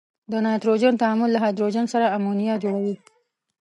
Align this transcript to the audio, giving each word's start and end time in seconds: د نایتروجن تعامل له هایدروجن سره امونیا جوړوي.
د 0.31 0.33
نایتروجن 0.45 0.93
تعامل 1.01 1.29
له 1.33 1.39
هایدروجن 1.43 1.85
سره 1.93 2.11
امونیا 2.17 2.55
جوړوي. 2.63 2.95